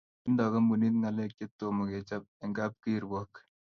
Tindoi 0.21 0.53
kampunit 0.53 0.93
ngalek 0.97 1.31
che 1.37 1.45
tomo 1.59 1.83
kechop 1.91 2.23
eng 2.43 2.55
kapkirwok 2.57 3.31